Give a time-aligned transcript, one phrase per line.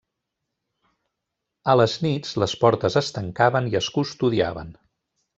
[1.73, 4.73] A les nits les portes es tancaven i es custodiaven.